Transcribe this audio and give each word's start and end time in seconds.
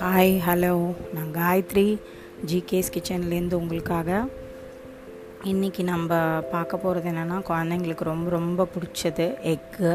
Hi 0.00 0.32
hello 0.46 0.94
நான் 1.14 1.32
Gayatri 1.34 1.98
GK's 2.46 2.92
கிச்சன்லேருந்து 2.94 3.54
உங்களுக்காக. 3.54 4.24
இன்றைக்கி 5.44 5.82
நம்ம 5.82 6.16
பார்க்க 6.40 6.76
போகிறது 6.76 7.10
என்னென்னா 7.10 7.38
குழந்தைங்களுக்கு 7.50 8.04
ரொம்ப 8.04 8.30
ரொம்ப 8.30 8.66
பிடிச்சது 8.74 9.26
எக்கு. 9.54 9.92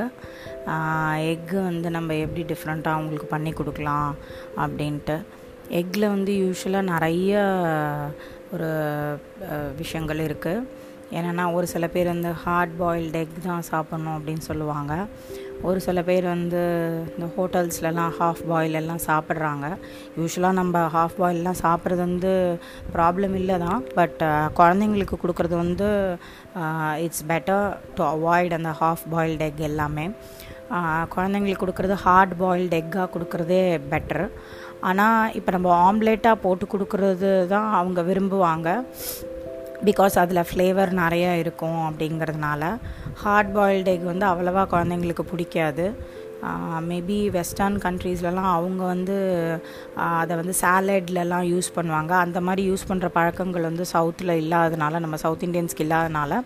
எக்கு 1.34 1.64
வந்து 1.64 1.90
நம்ம 1.90 2.16
எப்படி 2.16 2.54
டிஃப்ரெண்ட்டாக 2.54 2.96
அவங்களுக்கு 2.98 3.26
பண்ணி 3.26 3.52
கொடுக்கலாம் 3.52 4.16
அப்படின்ட்டு. 4.58 5.22
எக்கில் 5.70 6.14
வந்து 6.16 6.34
யூஸ்வலாக 6.34 6.82
நிறைய 6.82 7.42
ஒரு 8.54 8.72
விஷயங்கள் 9.78 10.18
இருக்குது 10.18 10.64
என்னென்னா 11.18 11.46
ஒரு 11.58 11.68
சில 11.74 11.86
பேர் 11.94 12.14
வந்து 12.14 12.32
ஹார்ட் 12.44 12.76
பாயில்டு 12.82 13.20
எக் 13.24 13.34
தான் 13.48 13.66
சாப்பிட்ணும் 13.72 14.16
அப்படின்னு 14.18 14.44
சொல்லுவாங்க. 14.50 14.94
ஒரு 15.68 15.80
சில 15.86 16.00
பேர் 16.08 16.26
வந்து 16.34 16.62
இந்த 17.16 17.28
ஹோட்டல்ஸ்லலாம் 17.36 18.14
ஹாஃப் 18.20 18.42
பாயில் 18.52 18.80
எல்லாம் 18.80 19.04
சாப்பிட்றாங்க. 19.10 19.66
யூஸ்வலாக 20.20 20.60
நம்ம 20.60 20.82
ஹாஃப் 20.96 21.18
பாயிலெலாம் 21.22 21.62
சாப்பிட்றது 21.66 22.02
வந்து 22.08 22.32
ப்ராப்ளம் 22.96 23.36
இல்லை 23.42 23.58
தான். 23.66 23.84
பட் 24.00 24.24
குழந்தைங்களுக்கு 24.60 25.22
கொடுக்குறது 25.24 25.56
வந்து 25.64 25.90
இட்ஸ் 27.06 27.26
பெட்டர் 27.32 27.68
டு 27.98 28.04
அவாய்ட் 28.14 28.58
அந்த 28.60 28.74
ஹாஃப் 28.82 29.06
பாயில்டு 29.14 29.48
எக் 29.50 29.68
எல்லாமே. 29.72 30.08
குழந்தைங்களுக்கு 31.16 31.64
கொடுக்குறது 31.64 31.96
ஹார்ட் 32.06 32.36
பாயில்டு 32.42 32.78
எக்காக 32.82 33.08
கொடுக்குறதே 33.16 33.64
பெட்ரு 33.92 34.26
ஆனால் 34.90 35.34
இப்போ 35.40 35.50
நம்ம 35.56 35.70
ஆம்லேட்டாக 35.88 36.42
போட்டு 36.46 36.66
கொடுக்குறது 36.72 37.30
தான் 37.52 37.70
அவங்க 37.80 38.00
விரும்புவாங்க. 38.10 38.70
பிகாஸ் 39.88 40.16
அதில் 40.24 40.48
ஃப்ளேவர் 40.50 40.92
நிறையா 41.04 41.32
இருக்கும் 41.44 41.80
அப்படிங்கிறதுனால 41.88 42.64
ஹார்ட் 43.24 43.52
பாயில்டு 43.58 43.94
எக் 43.96 44.12
வந்து 44.12 44.28
அவ்வளோவா 44.32 44.64
குழந்தைங்களுக்கு 44.74 45.26
பிடிக்காது. 45.32 45.86
மேபி 46.88 47.18
வெஸ்டர்ன் 47.36 47.76
கண்ட்ரீஸ்லலாம் 47.84 48.50
அவங்க 48.56 48.82
வந்து 48.94 49.18
அதை 50.22 50.34
வந்து 50.40 50.54
சாலட்லலாம் 50.62 51.46
யூஸ் 51.52 51.70
பண்ணுவாங்க. 51.76 52.14
அந்த 52.26 52.40
மாதிரி 52.48 52.64
யூஸ் 52.70 52.88
பண்ணுற 52.90 53.08
பழக்கங்கள் 53.18 53.70
வந்து 53.70 53.86
சவுத்தில் 53.94 54.40
இல்லாதனால 54.44 55.00
நம்ம 55.04 55.20
சவுத் 55.26 55.46
இண்டியன்ஸ்க்கு 55.48 55.86
இல்லாதனால 55.88 56.42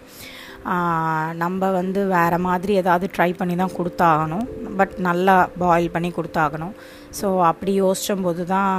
நம்ம 1.41 1.69
வந்து 1.80 2.02
வேறு 2.13 2.38
மாதிரி 2.47 2.73
ஏதாவது 2.81 3.05
ட்ரை 3.15 3.30
பண்ணி 3.39 3.55
தான் 3.61 3.75
கொடுத்தாகணும். 3.77 4.47
பட் 4.80 4.93
நல்லா 5.08 5.35
பாயில் 5.61 5.93
பண்ணி 5.95 6.09
கொடுத்தாகணும். 6.17 6.73
ஸோ 7.19 7.27
அப்படி 7.52 7.73
யோசிச்சும்போது 7.83 8.43
தான் 8.55 8.73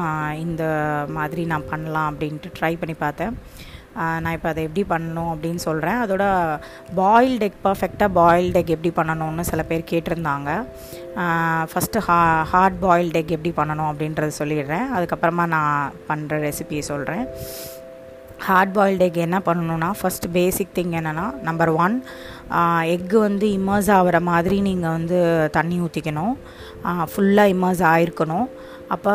இந்த 0.47 0.65
மாதிரி 1.19 1.45
நான் 1.53 1.69
பண்ணலாம் 1.73 2.11
அப்படின்ட்டு 2.13 2.55
ட்ரை 2.59 2.73
பண்ணி 2.83 2.97
பார்த்தேன். 3.05 3.35
நான் 4.23 4.37
இப்போ 4.37 4.49
அதை 4.53 4.63
எப்படி 4.69 4.83
பண்ணணும் 4.93 5.31
அப்படின்னு 5.33 5.63
சொல்கிறேன் 5.67 5.99
அதோட 6.05 6.25
பாயில்டு 7.01 7.47
எக் 7.49 7.63
பர்ஃபெக்டாக 7.67 8.17
பாயில்டு 8.19 8.61
எக் 8.63 8.75
எப்படி 8.77 8.93
பண்ணணும்னு 8.99 9.45
சில 9.51 9.63
பேர் 9.71 9.91
கேட்டிருந்தாங்க. 9.93 10.51
ஃபஸ்ட்டு 11.71 12.05
ஹா 12.09 12.19
ஹார்ட் 12.53 12.79
பாயில்டு 12.85 13.21
எக் 13.23 13.35
எப்படி 13.37 13.53
பண்ணணும் 13.61 13.91
அப்படின்றத 13.93 14.31
சொல்லிடுறேன். 14.43 14.87
அதுக்கப்புறமா 14.99 15.47
நான் 15.57 15.93
பண்ணுற 16.11 16.41
ரெசிபியை 16.47 16.85
சொல்கிறேன் 16.93 17.27
ஹார்ட் 18.47 18.73
பாயில்டு 18.77 19.07
எக் 19.09 19.19
என்ன 19.27 19.39
பண்ணணுன்னா 19.47 19.91
ஃபஸ்ட்டு 19.99 20.33
பேசிக் 20.37 20.75
திங் 20.79 20.95
என்னென்னா 21.01 21.27
நம்பர் 21.49 21.73
ஒன் 21.85 21.97
எக்கு 22.95 23.19
வந்து 23.29 23.47
இம்மர்ஸ் 23.59 23.91
ஆகிற 23.97 24.19
மாதிரி 24.31 24.57
நீங்கள் 24.69 24.95
வந்து 24.97 25.19
தண்ணி 25.57 25.77
ஊற்றிக்கணும் 25.85 26.35
ஃபுல்லாக 27.13 27.53
இம்மர்ஸ் 27.55 27.83
ஆகிருக்கணும் 27.93 28.49
அப்போ 28.95 29.13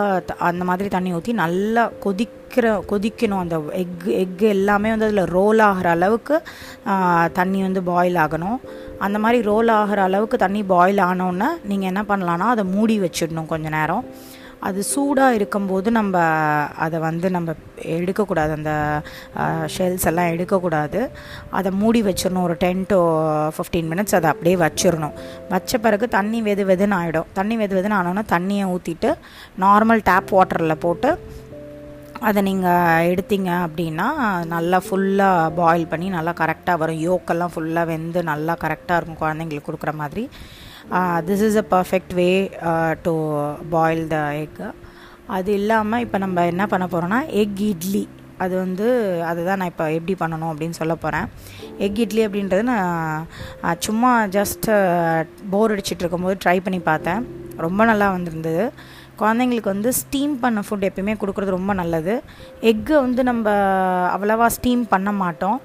அந்த 0.48 0.64
மாதிரி 0.70 0.90
தண்ணி 0.96 1.12
ஊற்றி 1.18 1.34
நல்லா 1.44 1.84
கொதிக்கிற 2.04 2.66
கொதிக்கணும். 2.92 3.42
அந்த 3.44 3.58
எக் 3.84 4.04
எக் 4.24 4.44
எல்லாமே 4.56 4.90
வந்து 4.94 5.08
அதில் 5.08 5.32
ரோல் 5.38 5.62
ஆகிற 5.68 5.88
அளவுக்கு 5.98 6.36
தண்ணி 7.40 7.60
வந்து 7.68 7.82
பாயில் 7.90 8.20
ஆகணும். 8.26 8.60
அந்த 9.06 9.20
மாதிரி 9.24 9.40
ரோல் 9.50 9.72
ஆகிற 9.80 10.02
அளவுக்கு 10.10 10.38
தண்ணி 10.46 10.62
பாயில் 10.74 11.02
ஆனோன்னே 11.10 11.50
நீங்கள் 11.72 11.92
என்ன 11.92 12.04
பண்ணலான்னா 12.12 12.50
அதை 12.54 12.66
மூடி 12.76 12.98
வச்சிடணும் 13.06 13.52
கொஞ்சம் 13.54 13.76
நேரம். 13.80 14.06
அது 14.68 14.80
சூடாக 14.92 15.38
இருக்கும்போது 15.38 15.90
நம்ம 15.98 16.16
அதை 16.86 16.98
வந்து 17.06 17.28
நம்ம 17.36 17.54
எடுக்கக்கூடாது. 17.98 18.52
அந்த 18.58 18.72
ஷெல்ஸ் 19.76 20.08
எல்லாம் 20.12 20.32
எடுக்கக்கூடாது. 20.34 21.00
அதை 21.60 21.70
மூடி 21.82 22.02
வச்சிடணும். 22.08 22.46
ஒரு 22.48 22.56
டென் 22.64 22.84
டு 22.92 23.00
ஃபிஃப்டீன் 23.56 23.90
மினிட்ஸ் 23.94 24.18
அதை 24.20 24.30
அப்படியே 24.34 24.56
வச்சிடணும். 24.66 25.16
வச்ச 25.54 25.78
பிறகு 25.86 26.08
தண்ணி 26.18 26.42
வெது 26.50 26.66
வெதுன்னு 26.72 26.98
ஆகிடும் 27.02 27.30
தண்ணி 27.40 27.58
வெது 27.62 27.78
வெதுன்னு 27.80 28.00
ஆனோன்னா 28.00 28.26
தண்ணியை 28.36 28.68
ஊற்றிட்டு 28.76 29.12
நார்மல் 29.66 30.06
டேப் 30.10 30.36
வாட்டரில் 30.38 30.84
போட்டு 30.86 31.12
அதை 32.28 32.42
நீங்கள் 32.48 33.08
எடுத்தீங்க 33.12 33.52
அப்படின்னா 33.68 34.08
நல்லா 34.56 34.78
ஃபுல்லாக 34.86 35.54
பாயில் 35.58 35.90
பண்ணி 35.92 36.08
நல்லா 36.18 36.34
கரெக்டாக 36.42 36.82
வரும். 36.82 37.02
யோக்கெல்லாம் 37.10 37.54
ஃபுல்லாக 37.56 37.90
வெந்து 37.94 38.20
நல்லா 38.32 38.54
கரெக்டாக 38.62 39.00
இருக்கும். 39.00 39.22
குழந்தைங்களுக்கு 39.24 39.68
கொடுக்குற 39.70 39.94
மாதிரி. 40.02 40.24
This 41.28 41.44
is 41.50 41.60
a 41.62 41.66
perfect 41.76 42.14
way 42.22 42.30
to 43.06 43.14
boil 43.76 44.04
the 44.16 44.18
egg 44.44 44.64
அது 45.36 45.50
இல்லாமல் 45.60 46.04
இப்போ 46.06 46.18
நம்ம 46.24 46.46
என்ன 46.52 46.64
பண்ண 46.72 46.86
போகிறோன்னா 46.94 47.20
எக் 47.42 47.62
இட்லி. 47.72 48.04
அது 48.44 48.54
வந்து 48.64 48.88
அதுதான் 49.30 49.60
நான் 49.62 49.72
இப்போ 49.72 49.86
எப்படி 49.98 50.14
பண்ணணும் 50.22 50.52
அப்படின்னு 50.52 50.80
சொல்ல 50.80 50.94
போகிறேன் 51.04 51.28
எக் 51.86 52.02
இட்லி 52.04 52.22
அப்படின்றது 52.28 52.64
நான் 52.72 53.82
சும்மா 53.88 54.12
ஜஸ்ட்டு 54.38 54.74
போர் 55.54 55.74
அடிச்சிட்டு 55.74 56.04
இருக்கும்போது 56.04 56.42
ட்ரை 56.46 56.58
பண்ணி 56.66 56.80
பார்த்தேன். 56.90 57.22
ரொம்ப 57.66 57.82
நல்லா 57.92 58.10
வந்திருந்தது. 58.16 58.66
குழந்தைங்களுக்கு 59.22 59.74
வந்து 59.76 59.90
ஸ்டீம் 60.02 60.34
பண்ண 60.44 60.60
ஃபுட் 60.68 60.88
எப்பயுமே 60.90 61.14
கொடுக்குறது 61.22 61.58
ரொம்ப 61.58 61.74
நல்லது. 61.82 62.14
எக்கு 62.72 62.94
வந்து 63.06 63.24
நம்ம 63.30 63.50
அவ்வளோவா 64.16 64.48
ஸ்டீம் 64.58 64.84
பண்ண 64.94 65.12
மாட்டோம். 65.24 65.60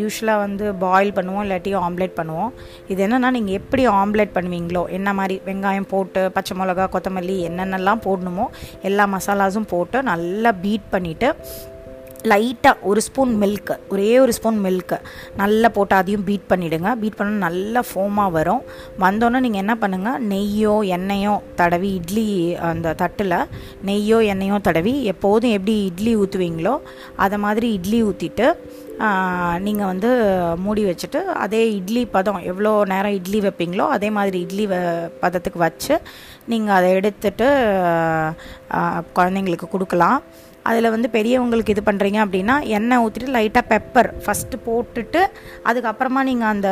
யூஸ்வலாக 0.00 0.42
வந்து 0.44 0.64
பாயில் 0.84 1.14
பண்ணுவோம் 1.16 1.42
இல்லாட்டி 1.44 1.72
ஆம்லேட் 1.86 2.18
பண்ணுவோம். 2.20 2.52
இது 2.92 3.02
என்னென்னா 3.06 3.30
நீங்கள் 3.38 3.58
எப்படி 3.60 3.84
ஆம்லேட் 4.00 4.36
பண்ணுவீங்களோ 4.36 4.84
என்ன 4.98 5.12
மாதிரி 5.18 5.36
வெங்காயம் 5.48 5.90
போட்டு 5.94 6.22
பச்சை 6.36 6.56
மிளகா 6.60 6.86
கொத்தமல்லி 6.94 7.36
என்னென்னலாம் 7.50 8.06
போடணுமோ 8.06 8.46
எல்லா 8.90 9.06
மசாலாஸும் 9.16 9.70
போட்டு 9.74 10.00
நல்லா 10.12 10.52
பீட் 10.64 10.88
பண்ணிவிட்டு 10.96 11.30
லைட்டாக 12.30 12.86
ஒரு 12.88 13.00
ஸ்பூன் 13.06 13.30
மில்க்கு 13.40 13.74
ஒரே 13.92 14.10
ஒரு 14.24 14.32
ஸ்பூன் 14.36 14.58
மில்க்கு 14.64 14.96
நல்லா 15.40 15.68
போட்டு 15.76 15.94
அதையும் 15.96 16.26
பீட் 16.28 16.44
பண்ணிவிடுங்க 16.50 16.90
பீட் 17.00 17.16
பண்ண 17.20 17.32
நல்லா 17.46 17.80
ஃபோமாக 17.88 18.34
வரும். 18.36 18.62
வந்தோன்னே 19.04 19.38
நீங்கள் 19.46 19.62
என்ன 19.64 19.74
பண்ணுங்கள் 19.82 20.20
நெய்யோ 20.32 20.74
எண்ணெயோ 20.96 21.34
தடவி 21.60 21.90
இட்லி 21.98 22.26
அந்த 22.68 22.92
தட்டில் 23.00 23.36
நெய்யோ 23.88 24.20
எண்ணெயோ 24.34 24.58
தடவி 24.68 24.94
எப்போதும் 25.12 25.56
எப்படி 25.58 25.74
இட்லி 25.88 26.12
ஊற்றுவீங்களோ 26.22 26.74
அதை 27.26 27.38
மாதிரி 27.46 27.70
இட்லி 27.78 28.00
ஊற்றிட்டு 28.10 28.46
நீங்கள் 29.66 29.90
வந்து 29.92 30.10
மூடி 30.64 30.82
வச்சுட்டு 30.88 31.20
அதே 31.44 31.62
இட்லி 31.78 32.02
பதம் 32.16 32.40
எவ்வளோ 32.50 32.72
நேரம் 32.92 33.16
இட்லி 33.18 33.40
வைப்பீங்களோ 33.46 33.86
அதே 33.96 34.08
மாதிரி 34.18 34.38
இட்லி 34.46 34.64
வ 34.72 34.76
பதத்துக்கு 35.24 35.58
வச்சு 35.66 35.94
நீங்கள் 36.52 36.76
அதை 36.78 36.88
எடுத்துட்டு 36.98 37.48
குழந்தைங்களுக்கு 39.18 39.68
கொடுக்கலாம். 39.74 40.18
அதில் 40.70 40.92
வந்து 40.94 41.08
பெரியவங்களுக்கு 41.16 41.72
இது 41.74 41.82
பண்ணுறீங்க 41.86 42.18
அப்படின்னா 42.24 42.56
எண்ணெய் 42.76 43.02
ஊற்றிட்டு 43.04 43.34
லைட்டாக 43.36 43.70
பெப்பர் 43.72 44.08
ஃபஸ்ட்டு 44.24 44.62
போட்டுட்டு 44.66 45.20
அதுக்கப்புறமா 45.68 46.20
நீங்கள் 46.30 46.52
அந்த 46.54 46.68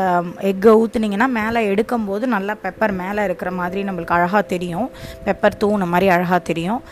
எக்கை 0.50 0.74
ஊற்றுனீங்கன்னா 0.82 1.28
மேலே 1.38 1.60
எடுக்கும்போது 1.72 2.26
நல்லா 2.36 2.54
பெப்பர் 2.64 2.94
மேலே 3.02 3.24
இருக்கிற 3.28 3.52
மாதிரி 3.60 3.82
நம்மளுக்கு 3.88 4.16
அழகாக 4.18 4.42
தெரியும். 4.54 4.88
பெப்பர் 5.26 5.60
தூண 5.62 5.88
மாதிரி 5.94 6.08
அழகாக 6.16 6.40
தெரியும். 6.50 6.82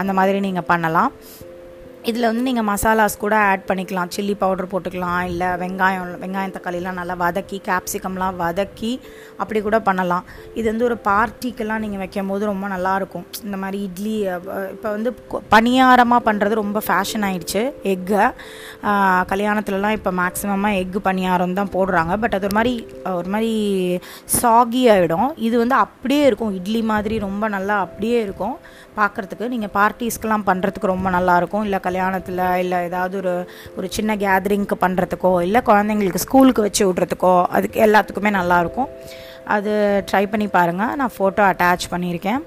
அந்த 0.00 0.14
மாதிரி 0.20 0.40
நீங்கள் 0.46 0.70
பண்ணலாம். 0.72 1.12
இதில் 2.10 2.26
வந்து 2.28 2.44
நீங்கள் 2.46 2.66
மசாலாஸ் 2.70 3.14
கூட 3.22 3.34
ஆட் 3.50 3.62
பண்ணிக்கலாம். 3.68 4.10
சில்லி 4.14 4.32
பவுடர் 4.40 4.68
போட்டுக்கலாம் 4.72 5.22
இல்லை 5.28 5.46
வெங்காயம் 5.62 6.10
வெங்காயம் 6.22 6.52
தக்காளிலாம் 6.56 6.98
நல்லா 7.00 7.14
வதக்கி 7.22 7.58
கேப்சிகம்லாம் 7.68 8.36
வதக்கி 8.40 8.90
அப்படி 9.42 9.60
கூட 9.66 9.78
பண்ணலாம். 9.86 10.24
இது 10.58 10.66
வந்து 10.70 10.86
ஒரு 10.88 10.96
பார்ட்டிக்கெல்லாம் 11.08 11.82
நீங்கள் 11.84 12.02
வைக்கும் 12.02 12.30
போது 12.32 12.44
ரொம்ப 12.50 12.68
நல்லாயிருக்கும். 12.74 13.24
இந்த 13.46 13.58
மாதிரி 13.62 13.78
இட்லி 13.88 14.16
இப்போ 14.74 14.90
வந்து 14.96 15.12
பணியாரமாக 15.54 16.26
பண்ணுறது 16.28 16.60
ரொம்ப 16.62 16.82
ஃபேஷன் 16.88 17.24
ஆகிடுச்சு 17.28 17.62
எக்கை 17.94 18.26
கல்யாணத்துலலாம் 19.32 19.96
இப்போ 19.98 20.12
மேக்ஸிமமாக 20.20 20.82
எக்கு 20.82 21.02
பணியாரம் 21.08 21.56
தான் 21.60 21.72
போடுறாங்க. 21.78 22.12
பட் 22.24 22.36
அது 22.38 22.46
ஒரு 22.50 22.58
மாதிரி 22.58 22.74
ஒரு 23.20 23.30
மாதிரி 23.36 23.52
சாகி 24.40 24.84
ஆகிடும் 24.96 25.28
இது 25.48 25.54
வந்து 25.64 25.78
அப்படியே 25.84 26.26
இருக்கும். 26.28 26.54
இட்லி 26.60 26.82
மாதிரி 26.92 27.16
ரொம்ப 27.26 27.44
நல்லா 27.56 27.78
அப்படியே 27.86 28.20
இருக்கும். 28.28 28.56
பார்க்குறதுக்கு 29.00 29.52
நீங்கள் 29.56 29.74
பார்ட்டிஸ்க்கெலாம் 29.80 30.48
பண்ணுறதுக்கு 30.52 30.94
ரொம்ப 30.94 31.08
நல்லாயிருக்கும். 31.18 31.66
இல்லை 31.66 31.80
கல்யாணத்தில் 31.94 32.40
இல்லை 32.62 32.78
ஏதாவது 32.86 33.14
ஒரு 33.22 33.32
ஒரு 33.78 33.86
சின்ன 33.96 34.16
கேதரிங்க்கு 34.22 34.76
பண்ணுறதுக்கோ 34.80 35.30
இல்லை 35.42 35.60
குழந்தைங்களுக்கு 35.68 36.24
ஸ்கூலுக்கு 36.24 36.62
வச்சு 36.62 36.82
விட்றதுக்கோ 36.88 37.34
அதுக்கு 37.56 37.78
எல்லாத்துக்குமே 37.86 38.30
நல்லாயிருக்கும் 38.38 38.90
அது 39.54 39.72
ட்ரை 40.10 40.22
பண்ணி 40.30 40.46
பாருங்கள் 40.48 40.96
நான் 41.00 41.14
ஃபோட்டோ 41.18 41.42
அட்டாச் 41.50 41.86
பண்ணியிருக்கேன். 41.90 42.42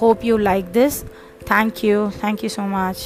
Hope 0.00 0.24
you 0.24 0.34
like 0.48 0.68
this 0.78 0.98
thank you 1.52 1.96
thank you 2.22 2.50
so 2.56 2.64
much 2.76 3.04